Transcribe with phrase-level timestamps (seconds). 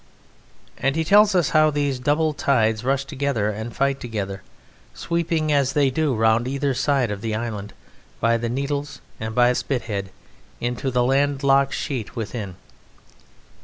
[0.79, 4.41] And he tells us how these double tides rush together and fight together,
[4.95, 7.73] sweeping as they do round either side of the island
[8.19, 10.09] by the Needles and by Spithead
[10.59, 12.55] into the land locked sheet within.